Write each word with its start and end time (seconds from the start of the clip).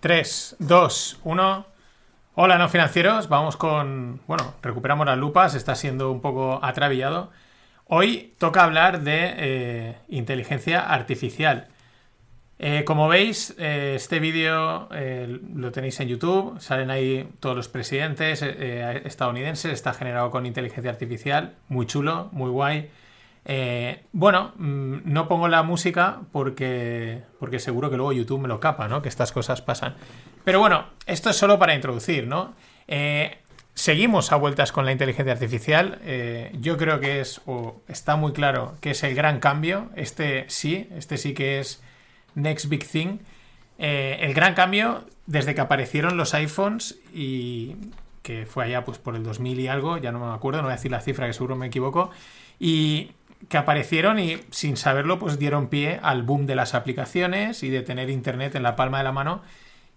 3, 0.00 0.56
2, 0.58 1.20
1. 1.24 1.66
Hola, 2.34 2.56
no 2.58 2.68
financieros. 2.70 3.28
Vamos 3.28 3.58
con. 3.58 4.20
Bueno, 4.26 4.54
recuperamos 4.62 5.06
las 5.06 5.18
lupas. 5.18 5.54
Está 5.54 5.74
siendo 5.74 6.10
un 6.10 6.22
poco 6.22 6.58
atravillado. 6.62 7.30
Hoy 7.84 8.34
toca 8.38 8.64
hablar 8.64 9.02
de 9.02 9.34
eh, 9.36 9.96
inteligencia 10.08 10.80
artificial. 10.80 11.68
Eh, 12.58 12.84
como 12.84 13.08
veis, 13.08 13.54
eh, 13.58 13.94
este 13.96 14.20
vídeo 14.20 14.88
lo 15.54 15.70
tenéis 15.70 16.00
en 16.00 16.08
YouTube. 16.08 16.58
Salen 16.60 16.90
ahí 16.90 17.28
todos 17.38 17.56
los 17.56 17.68
presidentes 17.68 18.40
estadounidenses. 18.42 19.72
Está 19.72 19.92
generado 19.92 20.30
con 20.30 20.46
inteligencia 20.46 20.90
artificial. 20.90 21.56
Muy 21.68 21.86
chulo, 21.86 22.30
muy 22.32 22.48
guay. 22.48 22.90
Eh, 23.44 24.04
bueno, 24.12 24.52
mm, 24.56 24.98
no 25.04 25.28
pongo 25.28 25.48
la 25.48 25.62
música 25.62 26.20
porque, 26.32 27.22
porque 27.38 27.58
seguro 27.58 27.90
que 27.90 27.96
luego 27.96 28.12
YouTube 28.12 28.40
me 28.40 28.48
lo 28.48 28.60
capa, 28.60 28.88
¿no? 28.88 29.02
Que 29.02 29.08
estas 29.08 29.32
cosas 29.32 29.62
pasan. 29.62 29.94
Pero 30.44 30.60
bueno, 30.60 30.86
esto 31.06 31.30
es 31.30 31.36
solo 31.36 31.58
para 31.58 31.74
introducir, 31.74 32.26
¿no? 32.26 32.54
Eh, 32.86 33.38
seguimos 33.74 34.32
a 34.32 34.36
vueltas 34.36 34.72
con 34.72 34.84
la 34.84 34.92
inteligencia 34.92 35.32
artificial. 35.32 35.98
Eh, 36.04 36.52
yo 36.60 36.76
creo 36.76 37.00
que 37.00 37.20
es, 37.20 37.40
o 37.46 37.80
está 37.88 38.16
muy 38.16 38.32
claro, 38.32 38.74
que 38.80 38.90
es 38.90 39.02
el 39.02 39.14
gran 39.14 39.40
cambio. 39.40 39.90
Este 39.96 40.44
sí, 40.48 40.88
este 40.96 41.16
sí 41.16 41.34
que 41.34 41.60
es 41.60 41.82
Next 42.34 42.68
Big 42.68 42.86
Thing. 42.86 43.18
el 43.78 44.34
gran 44.34 44.54
cambio 44.54 45.06
desde 45.26 45.54
que 45.54 45.60
aparecieron 45.62 46.16
los 46.18 46.34
iPhones 46.34 46.98
y 47.14 47.76
que 48.22 48.46
fue 48.46 48.64
allá 48.64 48.84
pues 48.84 48.98
por 48.98 49.16
el 49.16 49.22
2000 49.22 49.60
y 49.60 49.68
algo, 49.68 49.96
ya 49.96 50.12
no 50.12 50.18
me 50.18 50.34
acuerdo, 50.34 50.58
no 50.58 50.64
voy 50.64 50.72
a 50.72 50.76
decir 50.76 50.90
la 50.90 51.00
cifra 51.00 51.26
que 51.26 51.32
seguro 51.32 51.56
me 51.56 51.66
equivoco. 51.68 52.10
Y 52.58 53.12
que 53.48 53.56
aparecieron 53.56 54.18
y 54.18 54.40
sin 54.50 54.76
saberlo 54.76 55.18
pues 55.18 55.38
dieron 55.38 55.68
pie 55.68 55.98
al 56.02 56.22
boom 56.22 56.46
de 56.46 56.54
las 56.54 56.74
aplicaciones 56.74 57.62
y 57.62 57.70
de 57.70 57.82
tener 57.82 58.10
internet 58.10 58.54
en 58.54 58.62
la 58.62 58.76
palma 58.76 58.98
de 58.98 59.04
la 59.04 59.12
mano 59.12 59.42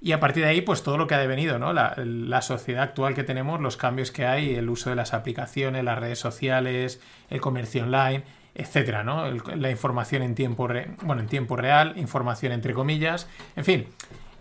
y 0.03 0.11
a 0.11 0.19
partir 0.19 0.43
de 0.43 0.49
ahí 0.49 0.61
pues 0.61 0.83
todo 0.83 0.97
lo 0.97 1.07
que 1.07 1.15
ha 1.15 1.19
devenido, 1.19 1.59
¿no? 1.59 1.71
La, 1.71 2.41
sociedad 2.41 2.83
actual 2.83 3.15
que 3.15 3.23
tenemos, 3.23 3.61
los 3.61 3.77
cambios 3.77 4.11
que 4.11 4.25
hay, 4.25 4.53
el 4.53 4.69
uso 4.69 4.89
de 4.89 4.97
las 4.97 5.13
aplicaciones, 5.13 5.81
las 5.81 5.97
redes 5.97 6.19
sociales, 6.19 6.99
el 7.29 7.39
comercio 7.39 7.83
online, 7.83 8.23
etcétera, 8.53 9.05
¿no? 9.05 9.31
la 9.31 9.71
información 9.71 10.21
en 10.21 10.35
tiempo, 10.35 10.67
bueno, 11.03 11.21
en 11.21 11.27
tiempo 11.27 11.55
real, 11.55 11.93
información 11.95 12.51
entre 12.51 12.73
comillas, 12.73 13.29
en 13.55 13.63
fin. 13.63 13.87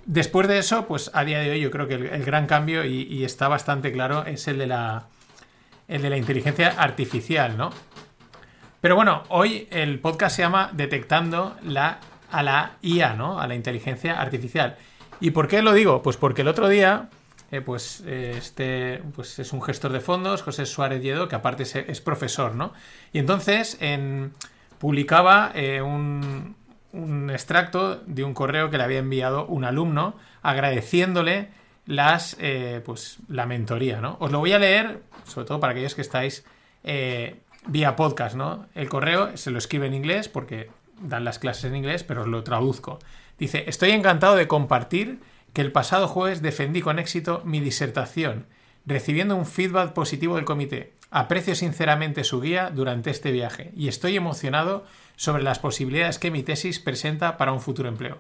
Después 0.05 0.49
de 0.49 0.59
eso, 0.59 0.89
pues 0.89 1.13
a 1.15 1.25
día 1.25 1.39
de 1.39 1.53
hoy 1.53 1.61
yo 1.61 1.71
creo 1.71 1.87
que 1.87 1.95
el, 1.95 2.25
gran 2.25 2.49
cambio, 2.49 2.85
y, 2.85 3.03
y, 3.03 3.25
está 3.25 3.47
bastante 3.47 3.93
claro, 3.93 4.27
es 4.27 4.49
el 4.49 4.59
de 4.59 4.67
la, 4.67 5.07
el 5.87 6.03
de 6.03 6.11
la 6.11 6.17
inteligencia 6.17 6.75
artificial, 6.77 7.57
¿no? 7.57 7.71
Pero 8.83 8.97
bueno, 8.97 9.23
hoy 9.29 9.69
el 9.71 10.01
podcast 10.01 10.35
se 10.35 10.43
llama 10.43 10.71
Detectando 10.73 11.55
la, 11.63 12.01
a 12.33 12.43
la 12.43 12.73
IA, 12.83 13.15
¿no? 13.15 13.39
A 13.39 13.47
la 13.47 13.55
inteligencia 13.55 14.21
artificial. 14.21 14.77
¿Y 15.21 15.31
por 15.31 15.47
qué 15.47 15.63
lo 15.63 15.73
digo? 15.73 16.03
Pues 16.03 16.17
porque 16.17 16.43
el 16.43 16.49
otro 16.49 16.69
día, 16.69 17.09
eh, 17.53 17.61
pues 17.61 18.01
este 18.01 19.01
pues 19.15 19.39
es 19.39 19.53
un 19.53 19.63
gestor 19.63 19.93
de 19.93 20.01
fondos, 20.01 20.43
José 20.43 20.67
Suárez 20.67 21.01
Lledo, 21.01 21.29
que 21.29 21.37
aparte 21.37 21.63
es, 21.63 22.01
profesor, 22.01 22.57
¿no? 22.57 22.73
Y 23.13 23.21
entonces 23.21 23.79
en, 23.81 24.33
publicaba 24.81 25.53
eh, 25.55 25.81
un, 25.81 26.57
extracto 27.33 28.03
de 28.05 28.25
un 28.25 28.35
correo 28.35 28.69
que 28.69 28.79
le 28.79 28.83
había 28.83 28.99
enviado 28.99 29.47
un 29.47 29.65
alumno 29.65 30.17
agradeciéndole 30.43 31.51
las 31.87 32.37
eh, 32.41 32.83
pues 32.85 33.19
la 33.29 33.47
mentoría, 33.47 34.01
¿no? 34.01 34.17
Os 34.19 34.33
lo 34.33 34.41
voy 34.41 34.55
a 34.55 34.59
leer, 34.59 35.03
sobre 35.25 35.47
todo 35.47 35.61
para 35.61 35.71
aquellos 35.71 35.95
que 35.95 36.03
estáis 36.03 36.45
vía 37.67 37.97
podcast, 37.97 38.37
¿no? 38.37 38.67
El 38.75 38.89
correo 38.89 39.37
se 39.37 39.51
lo 39.51 39.59
escribe 39.59 39.87
en 39.87 39.95
inglés 39.95 40.29
porque 40.29 40.71
dan 41.01 41.25
las 41.25 41.39
clases 41.39 41.65
en 41.65 41.77
inglés, 41.77 42.05
pero 42.05 42.27
lo 42.27 42.45
traduzco. 42.45 42.99
Dice, 43.39 43.65
estoy 43.67 43.91
encantado 43.91 44.37
de 44.37 44.49
compartir 44.49 45.21
que 45.53 45.61
el 45.61 45.73
pasado 45.73 46.09
jueves 46.09 46.43
defendí 46.43 46.81
con 46.81 46.99
éxito 46.99 47.43
mi 47.45 47.61
disertación, 47.61 48.47
recibiendo 48.87 49.37
un 49.37 49.47
feedback 49.47 49.93
positivo 49.93 50.37
del 50.37 50.45
comité. 50.45 50.93
Aprecio 51.11 51.55
sinceramente 51.55 52.25
su 52.25 52.41
guía 52.41 52.71
durante 52.71 53.11
este 53.11 53.33
viaje 53.33 53.71
y 53.77 53.89
estoy 53.89 54.17
emocionado 54.17 54.87
sobre 55.17 55.43
las 55.43 55.59
posibilidades 55.59 56.19
que 56.19 56.31
mi 56.31 56.43
tesis 56.43 56.81
presenta 56.81 57.37
para 57.37 57.53
un 57.53 57.61
futuro 57.61 57.89
empleo. 57.89 58.19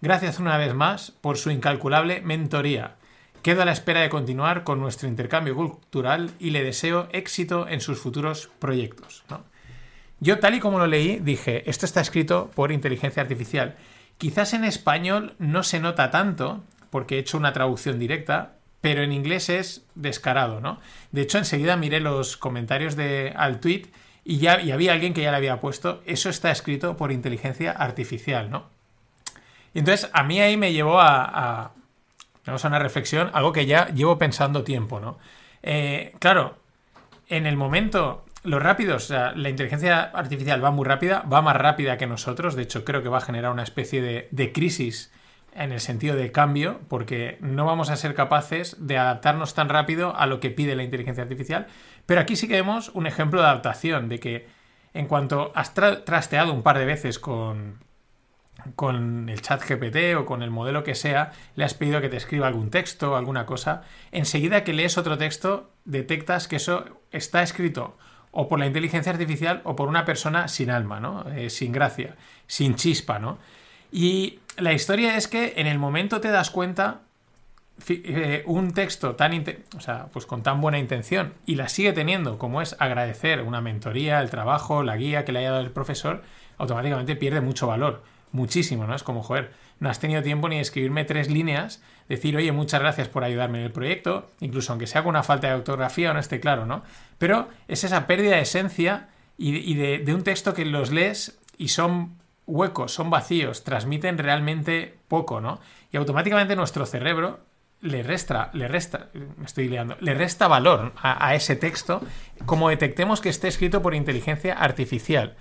Gracias 0.00 0.40
una 0.40 0.56
vez 0.58 0.74
más 0.74 1.12
por 1.12 1.38
su 1.38 1.50
incalculable 1.50 2.20
mentoría. 2.22 2.96
Quedo 3.42 3.62
a 3.62 3.64
la 3.64 3.72
espera 3.72 4.00
de 4.00 4.08
continuar 4.08 4.62
con 4.62 4.78
nuestro 4.78 5.08
intercambio 5.08 5.56
cultural 5.56 6.30
y 6.38 6.50
le 6.50 6.62
deseo 6.62 7.08
éxito 7.10 7.66
en 7.66 7.80
sus 7.80 7.98
futuros 7.98 8.50
proyectos. 8.60 9.24
Yo, 10.20 10.38
tal 10.38 10.54
y 10.54 10.60
como 10.60 10.78
lo 10.78 10.86
leí, 10.86 11.18
dije, 11.18 11.68
esto 11.68 11.84
está 11.84 12.00
escrito 12.00 12.52
por 12.54 12.70
inteligencia 12.70 13.20
artificial. 13.20 13.74
Quizás 14.16 14.52
en 14.52 14.62
español 14.62 15.34
no 15.40 15.64
se 15.64 15.80
nota 15.80 16.12
tanto, 16.12 16.62
porque 16.90 17.16
he 17.16 17.18
hecho 17.18 17.36
una 17.36 17.52
traducción 17.52 17.98
directa, 17.98 18.58
pero 18.80 19.02
en 19.02 19.10
inglés 19.10 19.48
es 19.48 19.86
descarado, 19.96 20.60
¿no? 20.60 20.78
De 21.10 21.22
hecho, 21.22 21.38
enseguida 21.38 21.76
miré 21.76 21.98
los 21.98 22.36
comentarios 22.36 22.94
de, 22.94 23.32
al 23.36 23.58
tweet 23.58 23.86
y 24.24 24.38
ya 24.38 24.60
y 24.60 24.70
había 24.70 24.92
alguien 24.92 25.14
que 25.14 25.22
ya 25.22 25.32
le 25.32 25.38
había 25.38 25.60
puesto, 25.60 26.00
eso 26.06 26.30
está 26.30 26.52
escrito 26.52 26.96
por 26.96 27.10
inteligencia 27.10 27.72
artificial, 27.72 28.50
¿no? 28.50 28.66
Entonces 29.74 30.08
a 30.12 30.22
mí 30.22 30.40
ahí 30.40 30.56
me 30.56 30.72
llevó 30.72 31.00
a 31.00 31.72
a 32.46 32.66
una 32.68 32.78
reflexión, 32.78 33.30
algo 33.32 33.52
que 33.52 33.66
ya 33.66 33.88
llevo 33.88 34.18
pensando 34.18 34.64
tiempo, 34.64 35.00
¿no? 35.00 35.18
Eh, 35.62 36.12
claro, 36.18 36.56
en 37.28 37.46
el 37.46 37.56
momento, 37.56 38.24
los 38.42 38.62
rápidos, 38.62 39.04
o 39.04 39.06
sea, 39.08 39.32
la 39.32 39.48
inteligencia 39.48 40.02
artificial 40.02 40.62
va 40.62 40.70
muy 40.70 40.84
rápida, 40.84 41.22
va 41.32 41.42
más 41.42 41.56
rápida 41.56 41.96
que 41.96 42.06
nosotros, 42.06 42.56
de 42.56 42.62
hecho 42.62 42.84
creo 42.84 43.02
que 43.02 43.08
va 43.08 43.18
a 43.18 43.22
generar 43.22 43.52
una 43.52 43.62
especie 43.62 44.02
de, 44.02 44.28
de 44.30 44.52
crisis 44.52 45.12
en 45.54 45.70
el 45.70 45.80
sentido 45.80 46.16
de 46.16 46.32
cambio, 46.32 46.80
porque 46.88 47.36
no 47.40 47.64
vamos 47.66 47.90
a 47.90 47.96
ser 47.96 48.14
capaces 48.14 48.76
de 48.80 48.98
adaptarnos 48.98 49.54
tan 49.54 49.68
rápido 49.68 50.16
a 50.16 50.26
lo 50.26 50.40
que 50.40 50.50
pide 50.50 50.74
la 50.74 50.82
inteligencia 50.82 51.22
artificial. 51.22 51.66
Pero 52.06 52.20
aquí 52.20 52.36
sí 52.36 52.48
que 52.48 52.54
vemos 52.54 52.90
un 52.94 53.06
ejemplo 53.06 53.40
de 53.40 53.46
adaptación, 53.46 54.08
de 54.08 54.18
que 54.18 54.48
en 54.94 55.06
cuanto 55.06 55.52
has 55.54 55.74
trasteado 55.74 56.52
un 56.52 56.62
par 56.62 56.78
de 56.78 56.86
veces 56.86 57.18
con, 57.18 57.78
con 58.76 59.28
el 59.28 59.42
chat 59.42 59.62
GPT 59.68 60.16
o 60.16 60.24
con 60.24 60.42
el 60.42 60.50
modelo 60.50 60.84
que 60.84 60.94
sea, 60.94 61.32
le 61.56 61.64
has 61.64 61.74
pedido 61.74 62.00
que 62.00 62.08
te 62.08 62.16
escriba 62.16 62.46
algún 62.46 62.70
texto 62.70 63.12
o 63.12 63.16
alguna 63.16 63.46
cosa, 63.46 63.82
enseguida 64.12 64.64
que 64.64 64.72
lees 64.72 64.98
otro 64.98 65.18
texto, 65.18 65.70
detectas 65.84 66.48
que 66.48 66.56
eso 66.56 66.84
está 67.10 67.42
escrito 67.42 67.96
o 68.30 68.48
por 68.48 68.58
la 68.58 68.66
inteligencia 68.66 69.12
artificial 69.12 69.60
o 69.64 69.76
por 69.76 69.88
una 69.88 70.04
persona 70.04 70.48
sin 70.48 70.70
alma, 70.70 71.00
¿no? 71.00 71.28
Eh, 71.30 71.50
sin 71.50 71.72
gracia, 71.72 72.16
sin 72.46 72.76
chispa, 72.76 73.18
¿no? 73.18 73.38
Y 73.90 74.38
la 74.56 74.72
historia 74.72 75.16
es 75.16 75.28
que 75.28 75.54
en 75.56 75.66
el 75.66 75.78
momento 75.78 76.20
te 76.20 76.28
das 76.28 76.50
cuenta 76.50 77.02
eh, 77.88 78.42
un 78.46 78.72
texto 78.72 79.16
tan 79.16 79.44
o 79.76 79.80
sea, 79.80 80.06
pues 80.12 80.24
con 80.24 80.42
tan 80.42 80.60
buena 80.60 80.78
intención 80.78 81.34
y 81.46 81.56
la 81.56 81.68
sigue 81.68 81.92
teniendo 81.92 82.38
como 82.38 82.62
es 82.62 82.76
agradecer 82.78 83.42
una 83.42 83.60
mentoría, 83.60 84.20
el 84.20 84.30
trabajo, 84.30 84.82
la 84.82 84.96
guía 84.96 85.24
que 85.24 85.32
le 85.32 85.40
haya 85.40 85.50
dado 85.50 85.62
el 85.62 85.70
profesor, 85.70 86.22
automáticamente 86.58 87.16
pierde 87.16 87.40
mucho 87.40 87.66
valor 87.66 88.02
muchísimo, 88.32 88.86
¿no? 88.86 88.94
Es 88.94 89.02
como, 89.02 89.22
joder, 89.22 89.52
no 89.78 89.88
has 89.88 90.00
tenido 90.00 90.22
tiempo 90.22 90.48
ni 90.48 90.56
de 90.56 90.62
escribirme 90.62 91.04
tres 91.04 91.30
líneas, 91.30 91.82
decir, 92.08 92.36
oye, 92.36 92.50
muchas 92.52 92.80
gracias 92.80 93.08
por 93.08 93.24
ayudarme 93.24 93.58
en 93.58 93.64
el 93.64 93.72
proyecto, 93.72 94.30
incluso 94.40 94.72
aunque 94.72 94.86
sea 94.86 95.02
con 95.02 95.10
una 95.10 95.22
falta 95.22 95.48
de 95.48 95.54
ortografía 95.54 96.10
o 96.10 96.14
no 96.14 96.20
esté 96.20 96.40
claro, 96.40 96.66
¿no? 96.66 96.82
Pero 97.18 97.48
es 97.68 97.84
esa 97.84 98.06
pérdida 98.06 98.36
de 98.36 98.42
esencia 98.42 99.08
y, 99.38 99.74
de, 99.74 100.14
un 100.14 100.22
texto 100.22 100.54
que 100.54 100.64
los 100.64 100.90
lees 100.90 101.38
y 101.58 101.68
son 101.68 102.16
huecos, 102.46 102.92
son 102.92 103.10
vacíos, 103.10 103.64
transmiten 103.64 104.18
realmente 104.18 104.98
poco, 105.08 105.40
¿no? 105.40 105.60
Y 105.90 105.96
automáticamente 105.96 106.56
nuestro 106.56 106.86
cerebro 106.86 107.40
le 107.80 108.02
resta, 108.02 108.50
le 108.52 108.68
resta, 108.68 109.08
me 109.36 109.44
estoy 109.44 109.68
liando, 109.68 109.96
le 110.00 110.14
resta 110.14 110.46
valor 110.46 110.92
a, 110.96 111.26
a 111.26 111.34
ese 111.34 111.56
texto 111.56 112.00
como 112.46 112.68
detectemos 112.68 113.20
que 113.20 113.28
esté 113.28 113.48
escrito 113.48 113.82
por 113.82 113.94
inteligencia 113.94 114.54
artificial. 114.54 115.36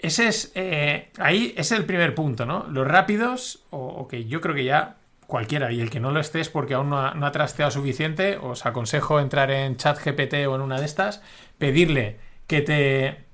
Ese 0.00 0.28
es. 0.28 0.52
Eh, 0.54 1.10
ahí 1.18 1.54
es 1.56 1.72
el 1.72 1.84
primer 1.84 2.14
punto, 2.14 2.46
¿no? 2.46 2.66
Los 2.70 2.86
rápidos, 2.86 3.64
o, 3.70 4.06
que 4.08 4.26
yo 4.26 4.40
creo 4.40 4.54
que 4.54 4.64
ya 4.64 4.96
cualquiera, 5.26 5.72
y 5.72 5.80
el 5.80 5.90
que 5.90 6.00
no 6.00 6.12
lo 6.12 6.20
esté 6.20 6.40
es 6.40 6.48
porque 6.48 6.74
aún 6.74 6.90
no 6.90 6.98
ha, 6.98 7.32
trasteado 7.32 7.70
suficiente, 7.70 8.38
os 8.38 8.64
aconsejo 8.64 9.20
entrar 9.20 9.50
en 9.50 9.76
ChatGPT 9.76 10.46
o 10.46 10.54
en 10.54 10.60
una 10.62 10.78
de 10.78 10.86
estas, 10.86 11.22
pedirle 11.58 12.18
que 12.46 12.60
te. 12.62 13.28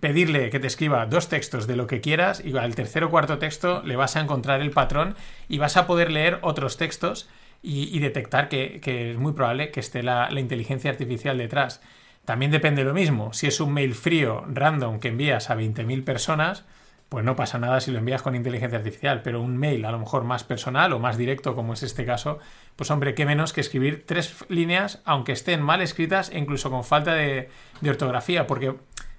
Pedirle 0.00 0.50
que 0.50 0.58
te 0.58 0.66
escriba 0.66 1.06
dos 1.06 1.28
textos 1.28 1.66
de 1.68 1.76
lo 1.76 1.86
que 1.86 2.00
quieras 2.00 2.42
y 2.44 2.56
al 2.56 2.74
tercer 2.74 3.04
o 3.04 3.10
cuarto 3.10 3.38
texto 3.38 3.82
le 3.84 3.94
vas 3.94 4.16
a 4.16 4.20
encontrar 4.20 4.60
el 4.60 4.72
patrón 4.72 5.14
y 5.48 5.58
vas 5.58 5.76
a 5.76 5.86
poder 5.86 6.10
leer 6.10 6.38
otros 6.42 6.76
textos 6.76 7.28
y, 7.62 7.96
detectar 8.00 8.48
que, 8.48 8.80
es 9.12 9.18
muy 9.18 9.32
probable 9.32 9.70
que 9.70 9.78
esté 9.78 10.02
la 10.02 10.28
inteligencia 10.40 10.90
artificial 10.90 11.38
detrás. 11.38 11.80
También 12.24 12.50
depende 12.50 12.84
lo 12.84 12.94
mismo. 12.94 13.32
Si 13.32 13.46
es 13.46 13.60
un 13.60 13.72
mail 13.72 13.94
frío, 13.94 14.44
random, 14.46 15.00
que 15.00 15.08
envías 15.08 15.50
a 15.50 15.56
20.000 15.56 16.04
personas, 16.04 16.64
pues 17.08 17.24
no 17.24 17.36
pasa 17.36 17.58
nada 17.58 17.80
si 17.80 17.90
lo 17.90 17.98
envías 17.98 18.22
con 18.22 18.36
inteligencia 18.36 18.78
artificial. 18.78 19.22
Pero 19.22 19.42
un 19.42 19.56
mail 19.56 19.84
a 19.84 19.90
lo 19.90 19.98
mejor 19.98 20.24
más 20.24 20.44
personal 20.44 20.92
o 20.92 20.98
más 20.98 21.18
directo, 21.18 21.54
como 21.54 21.74
es 21.74 21.82
este 21.82 22.06
caso, 22.06 22.38
pues 22.76 22.90
hombre, 22.90 23.14
qué 23.14 23.26
menos 23.26 23.52
que 23.52 23.60
escribir 23.60 24.04
tres 24.06 24.44
líneas, 24.48 25.02
aunque 25.04 25.32
estén 25.32 25.62
mal 25.62 25.82
escritas 25.82 26.30
e 26.30 26.38
incluso 26.38 26.70
con 26.70 26.84
falta 26.84 27.14
de, 27.14 27.50
ortografía, 27.86 28.46
porque 28.46 28.76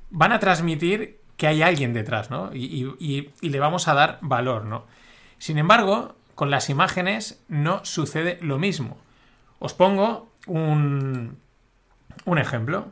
van 0.09 0.31
a 0.31 0.39
transmitir 0.39 1.19
que 1.35 1.47
hay 1.47 1.61
alguien 1.61 1.93
detrás, 1.93 2.31
¿no? 2.31 2.51
Y, 2.53 2.95
y 2.99 3.49
le 3.49 3.59
vamos 3.59 3.87
a 3.87 3.93
dar 3.93 4.17
valor, 4.21 4.65
¿no? 4.65 4.85
Sin 5.39 5.57
embargo, 5.57 6.15
con 6.35 6.49
las 6.49 6.69
imágenes 6.69 7.43
no 7.47 7.83
sucede 7.83 8.37
lo 8.41 8.59
mismo. 8.59 8.97
Os 9.59 9.73
pongo 9.73 10.31
un, 10.47 11.37
un 12.25 12.37
ejemplo. 12.37 12.87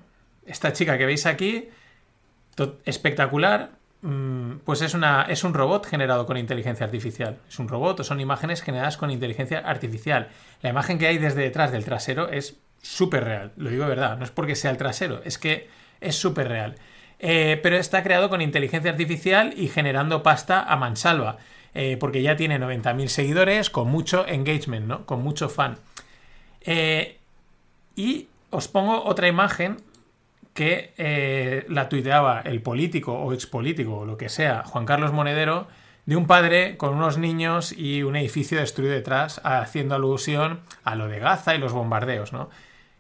Esta 0.46 0.74
chica 0.74 0.98
que 0.98 1.06
veis 1.06 1.26
aquí, 1.26 1.70
espectacular, 2.86 3.72
mm, 4.02 4.58
pues 4.66 4.82
es, 4.82 4.94
una, 4.94 5.24
es 5.24 5.44
un 5.44 5.54
robot 5.54 5.86
generado 5.86 6.26
con 6.26 6.38
inteligencia 6.38 6.86
artificial. 6.86 7.38
Es 7.48 7.60
un 7.60 7.68
robot 7.68 8.00
o 8.00 8.04
son 8.04 8.20
imágenes 8.20 8.62
generadas 8.62 8.98
con 8.98 9.12
inteligencia 9.12 9.60
artificial. 9.60 10.30
La 10.62 10.70
imagen 10.70 10.98
que 10.98 11.08
hay 11.08 11.18
desde 11.18 11.42
detrás 11.42 11.72
del 11.72 11.86
trasero 11.86 12.30
es 12.30 12.58
súper 12.82 13.24
real. 13.24 13.52
Lo 13.58 13.70
digo 13.70 13.84
de 13.84 13.90
verdad, 13.90 14.18
no 14.18 14.26
es 14.26 14.32
porque 14.32 14.56
sea 14.56 14.72
el 14.72 14.78
trasero, 14.78 15.22
es 15.24 15.38
que 15.38 15.70
es 16.00 16.16
súper 16.16 16.48
real. 16.48 16.76
Eh, 17.20 17.60
pero 17.62 17.78
está 17.78 18.02
creado 18.02 18.30
con 18.30 18.42
inteligencia 18.42 18.90
artificial 18.90 19.54
y 19.56 19.68
generando 19.68 20.24
pasta 20.24 20.64
a 20.64 20.76
mansalva. 20.76 21.38
Eh, 21.74 21.96
porque 21.98 22.22
ya 22.22 22.36
tiene 22.36 22.60
90.000 22.60 23.08
seguidores, 23.08 23.70
con 23.70 23.90
mucho 23.90 24.28
engagement, 24.28 24.88
¿no? 24.88 25.06
Con 25.06 25.22
mucho 25.22 25.48
fan. 25.48 25.78
Eh, 26.62 27.18
y 27.96 28.28
os 28.52 28.68
pongo 28.68 29.04
otra 29.04 29.28
imagen 29.28 29.78
que 30.54 30.94
eh, 30.98 31.66
la 31.70 31.90
tuiteaba 31.90 32.42
el 32.42 32.62
político 32.62 33.14
o 33.14 33.34
expolítico 33.34 34.00
o 34.00 34.06
lo 34.06 34.18
que 34.18 34.30
sea, 34.30 34.64
Juan 34.66 34.86
Carlos 34.86 35.14
Monedero, 35.14 35.68
de 36.06 36.16
un 36.16 36.28
padre 36.28 36.78
con 36.78 36.94
unos 36.94 37.18
niños 37.18 37.72
y 37.72 38.04
un 38.04 38.16
edificio 38.16 38.60
destruido 38.60 38.94
detrás, 38.94 39.40
haciendo 39.44 39.96
alusión 39.96 40.60
a 40.84 40.96
lo 40.96 41.08
de 41.08 41.20
Gaza 41.20 41.56
y 41.56 41.58
los 41.58 41.74
bombardeos, 41.74 42.34
¿no? 42.34 42.50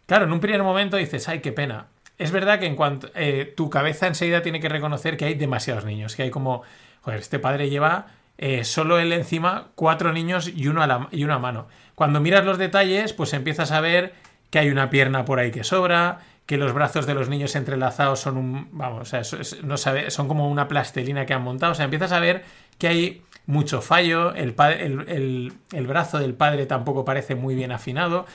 Claro, 0.05 0.25
en 0.25 0.31
un 0.31 0.39
primer 0.39 0.63
momento 0.63 0.97
dices, 0.97 1.27
ay, 1.27 1.39
qué 1.39 1.51
pena. 1.51 1.87
Es 2.17 2.31
verdad 2.31 2.59
que 2.59 2.67
en 2.67 2.75
cuanto 2.75 3.09
eh, 3.15 3.53
tu 3.55 3.69
cabeza 3.69 4.07
enseguida 4.07 4.41
tiene 4.41 4.59
que 4.59 4.69
reconocer 4.69 5.17
que 5.17 5.25
hay 5.25 5.33
demasiados 5.35 5.85
niños, 5.85 6.15
que 6.15 6.23
hay 6.23 6.29
como, 6.29 6.63
joder, 7.01 7.19
este 7.19 7.39
padre 7.39 7.69
lleva 7.69 8.07
eh, 8.37 8.63
solo 8.63 8.99
él 8.99 9.11
encima 9.13 9.67
cuatro 9.75 10.13
niños 10.13 10.47
y 10.47 10.63
y 10.63 10.67
uno 10.67 10.83
a 10.83 11.39
mano. 11.39 11.67
Cuando 11.95 12.19
miras 12.19 12.45
los 12.45 12.57
detalles, 12.57 13.13
pues 13.13 13.33
empiezas 13.33 13.71
a 13.71 13.81
ver 13.81 14.13
que 14.51 14.59
hay 14.59 14.69
una 14.69 14.91
pierna 14.91 15.25
por 15.25 15.39
ahí 15.39 15.49
que 15.49 15.63
sobra, 15.63 16.19
que 16.45 16.57
los 16.57 16.73
brazos 16.73 17.07
de 17.07 17.15
los 17.15 17.29
niños 17.29 17.55
entrelazados 17.55 18.19
son 18.19 18.37
un. 18.37 18.67
Vamos, 18.73 19.01
o 19.01 19.05
sea, 19.05 19.21
no 19.63 19.77
sabe, 19.77 20.11
son 20.11 20.27
como 20.27 20.49
una 20.49 20.67
plastelina 20.67 21.25
que 21.25 21.33
han 21.33 21.41
montado. 21.41 21.71
O 21.71 21.75
sea, 21.75 21.85
empiezas 21.85 22.11
a 22.11 22.19
ver 22.19 22.43
que 22.77 22.87
hay 22.87 23.21
mucho 23.45 23.81
fallo, 23.81 24.33
el, 24.35 24.53
brazo 25.87 26.19
del 26.19 26.33
padre 26.33 26.65
tampoco 26.65 27.05
parece 27.05 27.35
muy 27.35 27.55
bien 27.55 27.71
afinado. 27.71 28.25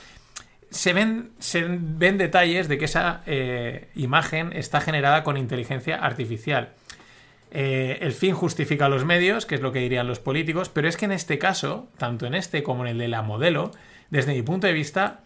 Se 0.71 0.93
ven, 0.93 1.31
se 1.39 1.65
ven 1.69 2.19
detalles 2.19 2.69
de 2.69 2.79
que 2.79 2.87
esa 2.87 3.23
eh, 3.27 3.89
imagen 3.95 4.53
está 4.53 4.81
generada 4.81 5.23
con 5.23 5.37
inteligencia 5.37 5.97
artificial. 5.97 6.71
Eh, 7.51 7.99
el 8.01 8.13
fin 8.13 8.35
justifica 8.35 8.89
los 8.89 9.05
medios, 9.05 9.47
que 9.47 9.55
es 9.55 9.61
lo 9.61 9.73
que 9.73 9.79
dirían 9.79 10.07
los 10.07 10.19
políticos, 10.19 10.69
pero 10.69 10.89
es 10.89 10.97
que 10.97 11.05
en 11.05 11.13
este 11.13 11.39
caso, 11.39 11.89
tanto 11.99 12.27
en 12.27 12.35
este 12.35 12.63
como 12.63 12.85
en 12.85 12.93
el 12.93 12.99
de 12.99 13.09
la 13.09 13.23
modelo, 13.23 13.71
desde 14.11 14.35
mi 14.35 14.43
punto 14.43 14.67
de 14.67 14.73
vista, 14.73 15.21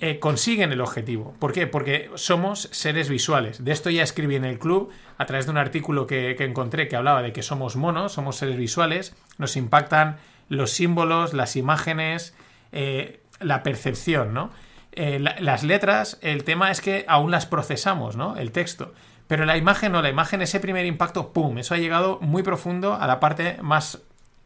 eh, 0.00 0.20
consiguen 0.20 0.70
el 0.70 0.80
objetivo. 0.80 1.34
¿Por 1.40 1.52
qué? 1.52 1.66
Porque 1.66 2.10
somos 2.14 2.68
seres 2.70 3.08
visuales. 3.08 3.64
De 3.64 3.72
esto 3.72 3.90
ya 3.90 4.04
escribí 4.04 4.36
en 4.36 4.44
el 4.44 4.60
club 4.60 4.90
a 5.16 5.26
través 5.26 5.46
de 5.46 5.50
un 5.50 5.58
artículo 5.58 6.06
que, 6.06 6.36
encontré 6.38 6.86
que 6.86 6.94
hablaba 6.94 7.20
de 7.20 7.32
que 7.32 7.42
somos 7.42 7.74
monos, 7.74 8.12
somos 8.12 8.36
seres 8.36 8.56
visuales, 8.56 9.16
nos 9.38 9.56
impactan 9.56 10.18
los 10.48 10.70
símbolos, 10.70 11.34
las 11.34 11.56
imágenes, 11.56 12.34
eh, 12.70 13.20
la 13.40 13.64
percepción, 13.64 14.32
¿no? 14.32 14.50
Eh, 14.92 15.18
las 15.18 15.64
letras, 15.64 16.18
el 16.22 16.44
tema 16.44 16.70
es 16.70 16.80
que 16.80 17.04
aún 17.08 17.30
las 17.32 17.46
procesamos, 17.46 18.16
¿no? 18.16 18.36
El 18.36 18.52
texto. 18.52 18.94
Pero 19.26 19.46
la 19.46 19.56
imagen 19.56 19.92
no, 19.92 20.00
la 20.00 20.08
imagen, 20.10 20.42
ese 20.42 20.60
primer 20.60 20.86
impacto, 20.86 21.32
¡pum! 21.32 21.58
Eso 21.58 21.74
ha 21.74 21.78
llegado 21.78 22.18
muy 22.20 22.42
profundo 22.42 22.94
a 22.94 23.06
la 23.06 23.20
parte 23.20 23.58
más 23.62 24.00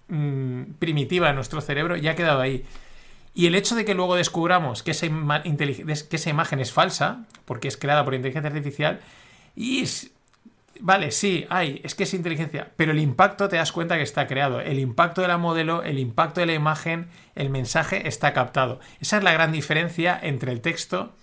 mm, 0.08 0.62
primitiva 0.78 1.28
de 1.28 1.34
nuestro 1.34 1.60
cerebro 1.60 1.96
y 1.96 2.08
ha 2.08 2.16
quedado 2.16 2.40
ahí. 2.40 2.64
Y 3.34 3.46
el 3.46 3.54
hecho 3.54 3.74
de 3.74 3.84
que 3.84 3.94
luego 3.94 4.16
descubramos 4.16 4.82
que 4.82 4.90
esa, 4.90 5.06
imagen 5.06 6.60
es 6.60 6.72
falsa, 6.72 7.24
porque 7.44 7.68
es 7.68 7.76
creada 7.76 8.04
por 8.04 8.14
inteligencia 8.14 8.48
artificial, 8.48 9.00
y 9.56 9.84
vale, 10.80 11.10
sí, 11.10 11.46
hay, 11.48 11.80
es 11.82 11.94
que 11.94 12.02
es 12.02 12.12
inteligencia, 12.12 12.72
pero 12.76 12.92
el 12.92 12.98
impacto 12.98 13.48
te 13.48 13.56
das 13.56 13.72
cuenta 13.72 13.96
que 13.96 14.02
está 14.02 14.26
creado. 14.26 14.60
El 14.60 14.78
impacto 14.78 15.22
de 15.22 15.28
la 15.28 15.38
modelo, 15.38 15.82
el 15.82 15.98
impacto 15.98 16.40
de 16.40 16.46
la 16.46 16.54
imagen, 16.54 17.08
el 17.34 17.48
mensaje 17.48 18.06
está 18.06 18.34
captado. 18.34 18.80
Esa 19.00 19.16
es 19.16 19.24
la 19.24 19.32
gran 19.32 19.52
diferencia 19.52 20.18
entre 20.22 20.52
el 20.52 20.60
texto 20.60 21.14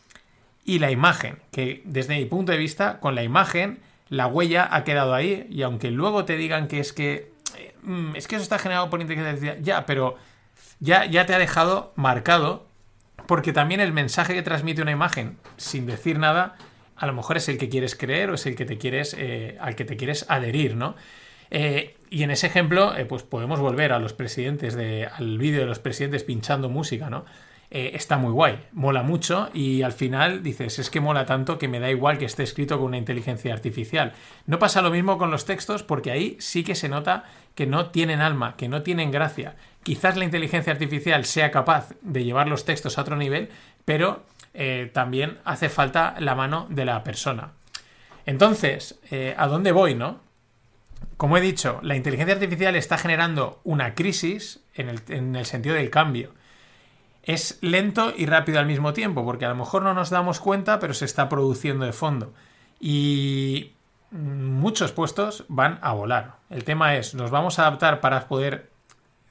y 0.66 0.80
la 0.80 0.92
imagen, 0.92 1.38
que 1.52 1.82
desde 1.86 2.18
mi 2.18 2.26
punto 2.26 2.52
de 2.52 2.58
vista, 2.58 3.00
con 3.00 3.14
la 3.14 3.24
imagen, 3.24 3.80
la 4.10 4.26
huella 4.26 4.68
ha 4.72 4.84
quedado 4.84 5.14
ahí, 5.14 5.46
y 5.50 5.62
aunque 5.62 5.92
luego 5.92 6.26
te 6.26 6.38
digan 6.38 6.68
que 6.68 6.80
es 6.80 6.92
que. 6.92 7.32
Eh, 7.58 7.76
mm, 7.84 8.16
es 8.16 8.28
que 8.28 8.36
eso 8.36 8.44
está 8.44 8.58
generado 8.58 8.90
por 8.90 9.00
inteligencia 9.00 9.32
artificial, 9.32 9.64
ya, 9.64 9.86
pero 9.86 10.18
ya, 10.80 11.06
ya 11.06 11.26
te 11.26 11.34
ha 11.34 11.40
dejado 11.40 11.94
marcado, 11.96 12.68
porque 13.28 13.54
también 13.54 13.80
el 13.80 13.92
mensaje 13.92 14.34
que 14.34 14.42
transmite 14.42 14.82
una 14.82 14.92
imagen 14.92 15.38
sin 15.58 15.86
decir 15.86 16.18
nada, 16.18 16.56
a 17.00 17.08
lo 17.08 17.14
mejor 17.14 17.38
es 17.38 17.48
el 17.48 17.58
que 17.58 17.70
quieres 17.70 17.96
creer 17.96 18.30
o 18.30 18.34
es 18.34 18.46
el 18.46 18.56
que 18.56 18.66
te 18.66 18.78
quieres, 18.78 19.16
eh, 19.18 19.58
al 19.62 19.76
que 19.76 19.86
te 19.86 19.98
quieres 19.98 20.26
adherir, 20.30 20.76
¿no? 20.76 20.96
Eh, 21.50 21.96
y 22.10 22.24
en 22.24 22.32
ese 22.32 22.48
ejemplo, 22.48 22.96
eh, 22.96 23.06
pues 23.06 23.24
podemos 23.24 23.60
volver 23.60 23.94
a 23.94 24.00
los 24.00 24.14
presidentes 24.14 24.76
de, 24.76 25.08
al 25.08 25.38
vídeo 25.38 25.62
de 25.62 25.66
los 25.66 25.80
presidentes 25.80 26.24
pinchando 26.24 26.70
música, 26.70 27.10
¿no? 27.10 27.26
Está 27.72 28.18
muy 28.18 28.32
guay, 28.32 28.66
mola 28.72 29.04
mucho 29.04 29.52
y 29.54 29.84
al 29.84 29.92
final 29.92 30.42
dices, 30.42 30.80
es 30.80 30.90
que 30.90 31.02
mola 31.02 31.28
tanto 31.28 31.60
que 31.60 31.68
me 31.68 31.80
da 31.80 31.92
igual 31.92 32.18
que 32.18 32.26
esté 32.26 32.42
escrito 32.42 32.80
con 32.80 32.88
una 32.88 32.98
inteligencia 32.98 33.54
artificial. 33.54 34.14
No 34.48 34.58
pasa 34.58 34.82
lo 34.82 34.90
mismo 34.90 35.20
con 35.20 35.30
los 35.30 35.46
textos 35.46 35.84
porque 35.84 36.10
ahí 36.10 36.36
sí 36.40 36.64
que 36.64 36.74
se 36.74 36.90
nota 36.90 37.26
que 37.54 37.68
no 37.68 37.92
tienen 37.92 38.22
alma, 38.22 38.56
que 38.58 38.70
no 38.70 38.82
tienen 38.82 39.12
gracia. 39.12 39.56
Quizás 39.84 40.18
la 40.18 40.26
inteligencia 40.26 40.74
artificial 40.74 41.26
sea 41.26 41.52
capaz 41.52 41.94
de 42.02 42.24
llevar 42.24 42.48
los 42.48 42.66
textos 42.66 42.98
a 42.98 43.02
otro 43.02 43.16
nivel, 43.16 43.50
pero 43.86 44.24
eh, 44.54 44.90
también 44.94 45.40
hace 45.46 45.70
falta 45.70 46.16
la 46.20 46.36
mano 46.36 46.68
de 46.70 46.86
la 46.86 47.04
persona. 47.04 47.54
Entonces, 48.26 49.00
eh, 49.10 49.34
¿a 49.38 49.48
dónde 49.48 49.72
voy, 49.72 49.96
no? 49.96 50.20
Como 51.18 51.38
he 51.38 51.42
dicho, 51.42 51.80
la 51.82 51.96
inteligencia 51.96 52.36
artificial 52.36 52.76
está 52.76 52.98
generando 52.98 53.62
una 53.64 53.96
crisis 53.96 54.62
en 54.76 54.90
el, 54.90 55.02
en 55.10 55.36
el 55.36 55.46
sentido 55.46 55.76
del 55.76 55.90
cambio 55.90 56.34
es 57.24 57.60
lento 57.62 58.14
y 58.16 58.26
rápido 58.26 58.60
al 58.60 58.66
mismo 58.66 58.94
tiempo, 58.94 59.24
porque 59.24 59.46
a 59.46 59.50
lo 59.50 59.56
mejor 59.56 59.84
no 59.84 59.94
nos 59.94 60.10
damos 60.10 60.40
cuenta, 60.40 60.80
pero 60.80 60.96
se 60.96 61.06
está 61.06 61.30
produciendo 61.30 61.86
de 61.86 61.94
fondo. 61.94 62.34
Y 62.80 63.74
muchos 64.12 64.92
puestos 64.92 65.46
van 65.48 65.78
a 65.82 65.94
volar. 65.94 66.38
El 66.50 66.64
tema 66.64 66.96
es, 66.96 67.14
¿nos 67.14 67.30
vamos 67.30 67.60
a 67.60 67.68
adaptar 67.68 68.00
para 68.00 68.28
poder 68.28 68.69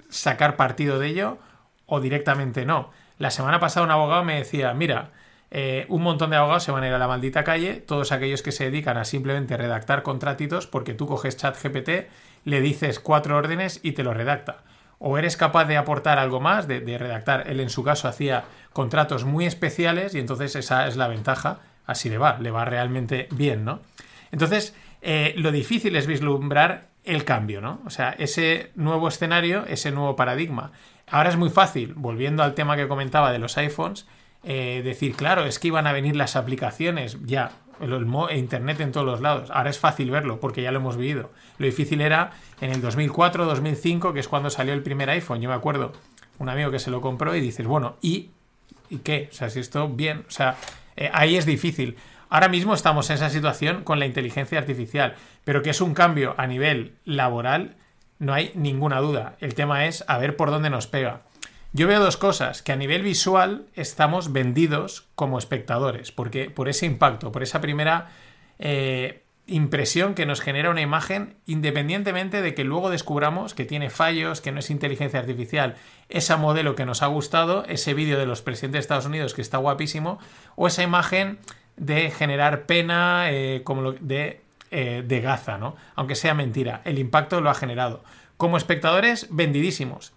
sacar 0.08 0.56
partido 0.56 0.98
de 0.98 1.08
ello 1.08 1.38
o 1.86 2.00
directamente 2.00 2.64
no? 2.64 2.90
La 3.18 3.30
semana 3.30 3.60
pasada 3.60 3.84
un 3.84 3.92
abogado 3.92 4.24
me 4.24 4.36
decía, 4.36 4.72
mira, 4.74 5.10
eh, 5.50 5.86
un 5.88 6.02
montón 6.02 6.30
de 6.30 6.36
abogados 6.36 6.62
se 6.62 6.72
van 6.72 6.84
a 6.84 6.88
ir 6.88 6.94
a 6.94 6.98
la 6.98 7.08
maldita 7.08 7.42
calle, 7.44 7.74
todos 7.74 8.12
aquellos 8.12 8.42
que 8.42 8.52
se 8.52 8.64
dedican 8.64 8.96
a 8.96 9.04
simplemente 9.04 9.56
redactar 9.56 10.02
contratitos, 10.02 10.66
porque 10.66 10.94
tú 10.94 11.06
coges 11.06 11.36
chat 11.36 11.56
GPT, 11.60 12.08
le 12.44 12.60
dices 12.60 13.00
cuatro 13.00 13.36
órdenes 13.36 13.80
y 13.82 13.92
te 13.92 14.04
lo 14.04 14.14
redacta 14.14 14.62
o 14.98 15.16
eres 15.16 15.36
capaz 15.36 15.64
de 15.66 15.76
aportar 15.76 16.18
algo 16.18 16.40
más, 16.40 16.66
de, 16.66 16.80
redactar. 16.98 17.48
Él 17.48 17.60
en 17.60 17.70
su 17.70 17.84
caso 17.84 18.08
hacía 18.08 18.44
contratos 18.72 19.24
muy 19.24 19.46
especiales 19.46 20.14
y 20.14 20.18
entonces 20.18 20.56
esa 20.56 20.86
es 20.86 20.96
la 20.96 21.08
ventaja. 21.08 21.60
Así 21.86 22.10
le 22.10 22.18
va, 22.18 22.38
le 22.38 22.50
va 22.50 22.64
realmente 22.64 23.28
bien, 23.30 23.64
¿no? 23.64 23.80
Entonces, 24.30 24.74
eh, 25.00 25.34
lo 25.36 25.52
difícil 25.52 25.96
es 25.96 26.06
vislumbrar 26.06 26.88
el 27.08 27.24
cambio, 27.24 27.60
¿no? 27.60 27.80
O 27.86 27.90
sea, 27.90 28.10
ese 28.10 28.70
nuevo 28.74 29.08
escenario, 29.08 29.64
ese 29.66 29.90
nuevo 29.90 30.14
paradigma. 30.14 30.72
Ahora 31.10 31.30
es 31.30 31.36
muy 31.36 31.48
fácil, 31.48 31.94
volviendo 31.94 32.42
al 32.42 32.54
tema 32.54 32.76
que 32.76 32.86
comentaba 32.86 33.32
de 33.32 33.38
los 33.38 33.56
iPhones, 33.56 34.06
eh, 34.44 34.82
decir, 34.84 35.16
claro, 35.16 35.46
es 35.46 35.58
que 35.58 35.68
iban 35.68 35.86
a 35.86 35.92
venir 35.92 36.16
las 36.16 36.36
aplicaciones, 36.36 37.16
ya, 37.24 37.52
el, 37.80 38.06
Internet 38.36 38.80
en 38.80 38.92
todos 38.92 39.06
los 39.06 39.20
lados. 39.22 39.50
Ahora 39.50 39.70
es 39.70 39.78
fácil 39.78 40.10
verlo 40.10 40.38
porque 40.38 40.60
ya 40.60 40.70
lo 40.70 40.80
hemos 40.80 40.98
vivido. 40.98 41.30
Lo 41.56 41.64
difícil 41.64 42.02
era 42.02 42.32
en 42.60 42.70
el 42.70 42.82
2004, 42.82 43.46
2005, 43.46 44.12
que 44.12 44.20
es 44.20 44.28
cuando 44.28 44.50
salió 44.50 44.74
el 44.74 44.82
primer 44.82 45.08
iPhone. 45.08 45.40
Yo 45.40 45.48
me 45.48 45.54
acuerdo, 45.54 45.92
un 46.38 46.50
amigo 46.50 46.70
que 46.70 46.78
se 46.78 46.90
lo 46.90 47.00
compró 47.00 47.34
y 47.34 47.40
dices, 47.40 47.66
bueno, 47.66 47.96
¿y, 48.02 48.30
¿y 48.90 48.98
qué? 48.98 49.30
O 49.32 49.34
sea, 49.34 49.48
si 49.48 49.60
esto 49.60 49.88
bien, 49.88 50.24
o 50.28 50.30
sea, 50.30 50.56
eh, 50.96 51.10
ahí 51.14 51.36
es 51.36 51.46
difícil. 51.46 51.96
Ahora 52.30 52.48
mismo 52.48 52.74
estamos 52.74 53.08
en 53.10 53.16
esa 53.16 53.30
situación 53.30 53.84
con 53.84 53.98
la 53.98 54.06
inteligencia 54.06 54.58
artificial, 54.58 55.14
pero 55.44 55.62
que 55.62 55.70
es 55.70 55.80
un 55.80 55.94
cambio 55.94 56.34
a 56.36 56.46
nivel 56.46 56.94
laboral, 57.04 57.76
no 58.18 58.34
hay 58.34 58.52
ninguna 58.54 59.00
duda. 59.00 59.36
El 59.40 59.54
tema 59.54 59.86
es 59.86 60.04
a 60.08 60.18
ver 60.18 60.36
por 60.36 60.50
dónde 60.50 60.70
nos 60.70 60.86
pega. 60.86 61.22
Yo 61.72 61.86
veo 61.86 62.00
dos 62.00 62.16
cosas, 62.16 62.62
que 62.62 62.72
a 62.72 62.76
nivel 62.76 63.02
visual 63.02 63.66
estamos 63.74 64.32
vendidos 64.32 65.06
como 65.14 65.38
espectadores, 65.38 66.12
porque 66.12 66.50
por 66.50 66.68
ese 66.68 66.86
impacto, 66.86 67.30
por 67.30 67.42
esa 67.42 67.60
primera 67.60 68.08
eh, 68.58 69.22
impresión 69.46 70.14
que 70.14 70.26
nos 70.26 70.40
genera 70.40 70.70
una 70.70 70.80
imagen, 70.80 71.36
independientemente 71.46 72.42
de 72.42 72.54
que 72.54 72.64
luego 72.64 72.90
descubramos 72.90 73.54
que 73.54 73.64
tiene 73.64 73.90
fallos, 73.90 74.40
que 74.40 74.52
no 74.52 74.60
es 74.60 74.70
inteligencia 74.70 75.20
artificial, 75.20 75.76
ese 76.08 76.36
modelo 76.36 76.74
que 76.74 76.86
nos 76.86 77.02
ha 77.02 77.06
gustado, 77.06 77.64
ese 77.66 77.94
vídeo 77.94 78.18
de 78.18 78.26
los 78.26 78.42
presidentes 78.42 78.78
de 78.78 78.80
Estados 78.80 79.06
Unidos 79.06 79.34
que 79.34 79.42
está 79.42 79.58
guapísimo, 79.58 80.18
o 80.56 80.66
esa 80.66 80.82
imagen 80.82 81.38
de 81.78 82.10
generar 82.10 82.66
pena 82.66 83.30
eh, 83.30 83.62
como 83.64 83.92
de, 83.92 84.40
eh, 84.70 85.02
de 85.06 85.20
Gaza, 85.20 85.58
¿no? 85.58 85.76
Aunque 85.94 86.14
sea 86.14 86.34
mentira, 86.34 86.82
el 86.84 86.98
impacto 86.98 87.40
lo 87.40 87.50
ha 87.50 87.54
generado. 87.54 88.02
Como 88.36 88.56
espectadores, 88.56 89.28
vendidísimos. 89.30 90.12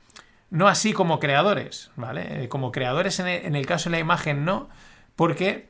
No 0.50 0.68
así 0.68 0.91
como 0.91 1.20
creadores, 1.20 1.91
¿vale? 1.96 2.50
Como 2.50 2.72
creadores 2.72 3.20
en 3.20 3.56
el, 3.56 3.65
caso 3.65 3.89
de 3.89 3.96
la 3.96 4.00
imagen 4.00 4.44
no, 4.44 4.70
porque 5.15 5.70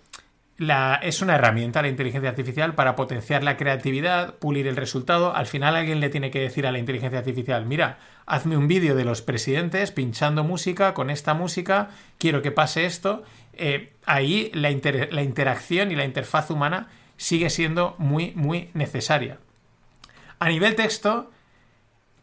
la, 0.62 1.00
es 1.02 1.24
una 1.24 1.34
herramienta 1.34 1.82
la 1.82 1.88
inteligencia 1.88 2.30
artificial 2.30 2.76
para 2.76 2.96
potenciar 2.96 3.44
la 3.44 3.58
creatividad, 3.58 4.36
pulir 4.36 4.68
el 4.68 4.76
resultado. 4.76 5.36
Al 5.36 5.48
final 5.48 5.76
alguien 5.76 6.00
le 6.00 6.12
tiene 6.12 6.30
que 6.30 6.40
decir 6.40 6.68
a 6.68 6.72
la 6.72 6.78
inteligencia 6.78 7.18
artificial, 7.18 7.66
mira, 7.66 7.98
hazme 8.28 8.58
un 8.58 8.68
vídeo 8.68 8.94
de 8.94 9.04
los 9.04 9.24
presidentes 9.24 9.90
pinchando 9.90 10.44
música 10.44 10.94
con 10.94 11.10
esta 11.10 11.34
música, 11.34 11.90
quiero 12.20 12.44
que 12.44 12.52
pase 12.52 12.86
esto. 12.86 13.24
Eh, 13.54 13.92
ahí 14.06 14.52
la, 14.54 14.70
la 15.10 15.24
interacción 15.24 15.92
y 15.92 15.96
la 15.96 16.06
interfaz 16.06 16.52
humana 16.52 16.90
sigue 17.18 17.50
siendo 17.50 17.96
muy, 17.98 18.34
muy 18.36 18.70
necesaria. 18.76 19.40
A 20.38 20.48
nivel 20.48 20.76
texto, 20.76 21.32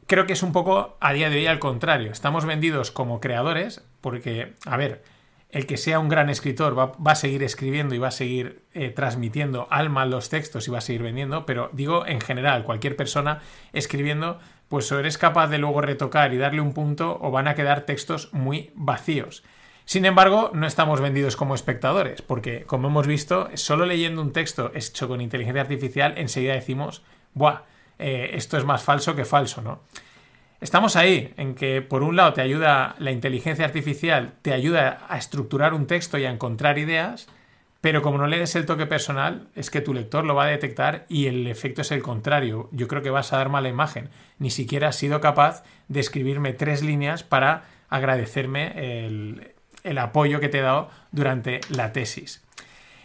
creo 0.06 0.26
que 0.26 0.34
es 0.34 0.44
un 0.44 0.52
poco 0.52 0.96
a 1.00 1.12
día 1.12 1.28
de 1.28 1.38
hoy 1.38 1.46
al 1.48 1.58
contrario. 1.58 2.12
Estamos 2.12 2.44
vendidos 2.44 2.92
como 2.92 3.20
creadores 3.20 3.82
porque, 4.00 4.52
a 4.64 4.76
ver, 4.76 5.02
el 5.50 5.66
que 5.66 5.76
sea 5.76 5.98
un 5.98 6.08
gran 6.08 6.28
escritor 6.28 6.78
va, 6.78 6.92
a 7.10 7.14
seguir 7.14 7.42
escribiendo 7.42 7.94
y 7.94 7.98
va 7.98 8.08
a 8.08 8.12
seguir 8.12 8.62
eh, 8.74 8.90
transmitiendo 8.90 9.66
alma 9.70 10.04
los 10.04 10.28
textos 10.28 10.68
y 10.68 10.70
va 10.70 10.78
a 10.78 10.82
seguir 10.82 11.02
vendiendo, 11.02 11.46
pero 11.46 11.70
digo 11.72 12.06
en 12.06 12.20
general, 12.20 12.64
cualquier 12.64 12.96
persona 12.96 13.40
escribiendo, 13.72 14.38
pues 14.68 14.92
o 14.92 14.98
eres 14.98 15.16
capaz 15.16 15.48
de 15.48 15.58
luego 15.58 15.80
retocar 15.80 16.34
y 16.34 16.38
darle 16.38 16.60
un 16.60 16.74
punto 16.74 17.18
o 17.20 17.30
van 17.30 17.48
a 17.48 17.54
quedar 17.54 17.82
textos 17.82 18.32
muy 18.32 18.70
vacíos. 18.74 19.42
Sin 19.86 20.04
embargo, 20.04 20.50
no 20.52 20.66
estamos 20.66 21.00
vendidos 21.00 21.34
como 21.34 21.54
espectadores, 21.54 22.20
porque 22.20 22.64
como 22.64 22.88
hemos 22.88 23.06
visto, 23.06 23.48
solo 23.54 23.86
leyendo 23.86 24.20
un 24.20 24.34
texto 24.34 24.70
hecho 24.74 25.08
con 25.08 25.22
inteligencia 25.22 25.62
artificial, 25.62 26.12
enseguida 26.18 26.52
decimos, 26.52 27.02
¡buah! 27.32 27.62
Eh, 27.98 28.32
esto 28.34 28.58
es 28.58 28.64
más 28.64 28.82
falso 28.82 29.16
que 29.16 29.24
falso, 29.24 29.62
¿no? 29.62 29.80
Estamos 30.60 30.96
ahí, 30.96 31.32
en 31.36 31.54
que 31.54 31.82
por 31.82 32.02
un 32.02 32.16
lado 32.16 32.32
te 32.32 32.40
ayuda 32.40 32.96
la 32.98 33.12
inteligencia 33.12 33.64
artificial, 33.64 34.34
te 34.42 34.52
ayuda 34.52 35.06
a 35.08 35.16
estructurar 35.16 35.72
un 35.72 35.86
texto 35.86 36.18
y 36.18 36.24
a 36.24 36.30
encontrar 36.30 36.78
ideas, 36.78 37.28
pero 37.80 38.02
como 38.02 38.18
no 38.18 38.26
le 38.26 38.40
des 38.40 38.56
el 38.56 38.66
toque 38.66 38.86
personal, 38.86 39.46
es 39.54 39.70
que 39.70 39.80
tu 39.80 39.94
lector 39.94 40.24
lo 40.24 40.34
va 40.34 40.44
a 40.44 40.48
detectar 40.48 41.06
y 41.08 41.26
el 41.26 41.46
efecto 41.46 41.82
es 41.82 41.92
el 41.92 42.02
contrario. 42.02 42.68
Yo 42.72 42.88
creo 42.88 43.02
que 43.02 43.10
vas 43.10 43.32
a 43.32 43.36
dar 43.36 43.50
mala 43.50 43.68
imagen. 43.68 44.08
Ni 44.40 44.50
siquiera 44.50 44.88
has 44.88 44.96
sido 44.96 45.20
capaz 45.20 45.62
de 45.86 46.00
escribirme 46.00 46.52
tres 46.54 46.82
líneas 46.82 47.22
para 47.22 47.62
agradecerme 47.88 49.06
el, 49.06 49.54
el 49.84 49.98
apoyo 49.98 50.40
que 50.40 50.48
te 50.48 50.58
he 50.58 50.62
dado 50.62 50.90
durante 51.12 51.60
la 51.70 51.92
tesis. 51.92 52.44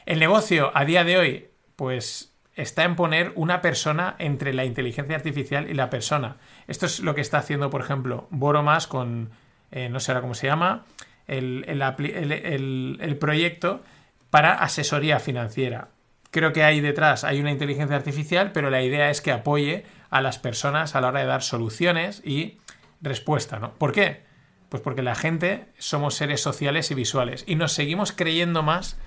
El 0.08 0.18
negocio 0.18 0.72
a 0.74 0.86
día 0.86 1.04
de 1.04 1.18
hoy, 1.18 1.48
pues 1.76 2.33
está 2.56 2.84
en 2.84 2.96
poner 2.96 3.32
una 3.36 3.62
persona 3.62 4.16
entre 4.20 4.54
la 4.54 4.66
inteligencia 4.66 5.16
artificial 5.16 5.70
y 5.70 5.74
la 5.74 5.90
persona. 5.90 6.38
Esto 6.68 6.86
es 6.86 7.00
lo 7.00 7.16
que 7.16 7.22
está 7.22 7.40
haciendo, 7.40 7.70
por 7.70 7.82
ejemplo, 7.82 8.28
Boromas 8.30 8.88
con, 8.88 9.32
eh, 9.72 9.90
no 9.90 10.00
sé 10.00 10.12
ahora 10.12 10.22
cómo 10.22 10.36
se 10.36 10.48
llama, 10.48 10.86
el, 11.28 11.66
el, 11.68 13.18
proyecto 13.18 13.82
para 14.30 14.54
asesoría 14.56 15.20
financiera. 15.20 15.90
Creo 16.32 16.52
que 16.52 16.64
ahí 16.64 16.82
detrás 16.82 17.24
hay 17.24 17.40
una 17.40 17.52
inteligencia 17.52 17.96
artificial, 17.96 18.52
pero 18.52 18.70
la 18.70 18.82
idea 18.82 19.10
es 19.10 19.22
que 19.22 19.32
apoye 19.32 19.86
a 20.10 20.22
las 20.22 20.40
personas 20.40 20.96
a 20.96 21.02
la 21.02 21.10
hora 21.10 21.22
de 21.22 21.28
dar 21.28 21.44
soluciones 21.44 22.22
y 22.26 22.58
respuesta, 23.02 23.60
¿no? 23.60 23.74
¿Por 23.76 23.92
qué? 23.92 24.22
Pues 24.70 24.82
porque 24.82 25.04
la 25.04 25.16
gente 25.16 25.66
somos 25.78 26.16
seres 26.16 26.42
sociales 26.42 26.90
y 26.90 26.96
visuales 26.96 27.44
y 27.48 27.56
nos 27.56 27.74
seguimos 27.74 28.12
creyendo 28.12 28.64
más 28.64 28.98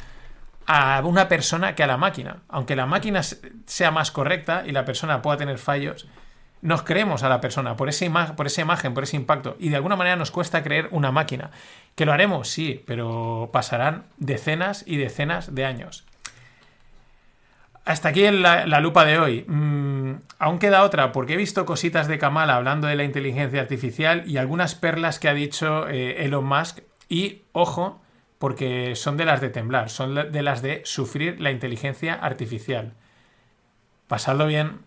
a 0.66 1.00
una 1.04 1.28
persona 1.28 1.75
que 1.75 1.82
a 1.82 1.87
la 1.87 1.96
máquina. 1.96 2.38
Aunque 2.49 2.76
la 2.76 2.87
máquina 2.87 3.23
sea 3.23 3.90
más 3.90 4.11
correcta 4.11 4.64
y 4.66 4.73
la 4.73 4.85
persona 4.85 5.23
pueda 5.23 5.37
tener 5.37 5.58
fallos, 5.58 6.06
nos 6.62 6.82
creemos 6.82 7.23
a 7.23 7.28
la 7.28 7.40
persona 7.40 7.76
por, 7.76 7.88
esa 7.88 8.35
por 8.35 8.46
esa 8.46 8.61
imagen, 8.61 8.94
por 8.94 9.04
ese 9.04 9.16
impacto. 9.16 9.56
Y 9.58 9.68
de 9.68 9.76
alguna 9.76 9.96
manera 9.96 10.16
nos 10.16 10.30
cuesta 10.30 10.62
creer 10.62 10.88
una 10.90 11.12
máquina. 11.12 11.50
¿Que 11.94 12.06
lo 12.06 12.12
haremos? 12.12 12.49
Sí, 12.49 12.82
pero 12.87 13.50
pasarán 13.52 14.04
decenas 14.16 14.82
y 14.87 14.96
decenas 14.96 15.54
de 15.54 15.64
años. 15.64 16.04
Hasta 17.85 18.08
aquí 18.08 18.28
la, 18.32 18.66
la 18.66 18.80
lupa 18.80 19.04
de 19.04 19.18
hoy. 19.18 19.44
Mm, 19.46 20.14
aún 20.40 20.58
queda 20.58 20.82
otra, 20.82 21.12
porque 21.12 21.35
he 21.35 21.37
visto 21.37 21.64
cositas 21.64 22.08
de 22.08 22.18
Kamala 22.18 22.56
hablando 22.56 22.88
de 22.88 22.96
la 22.96 23.04
inteligencia 23.04 23.61
artificial 23.61 24.25
y 24.26 24.38
algunas 24.38 24.75
perlas 24.75 25.20
que 25.20 25.28
ha 25.28 25.35
dicho 25.35 25.88
eh, 25.88 26.25
Elon 26.25 26.44
Musk. 26.44 26.80
Y, 27.08 27.42
ojo, 27.52 28.02
porque 28.38 28.95
son 28.97 29.16
de 29.16 29.25
las 29.25 29.40
de 29.40 29.50
temblar, 29.50 29.90
son 29.90 30.14
de 30.14 30.43
las 30.43 30.62
de 30.62 30.83
sufrir 30.85 31.40
la 31.40 31.50
inteligencia 31.50 32.14
artificial. 32.14 32.95
Pasadlo 34.09 34.47
bien. 34.47 34.81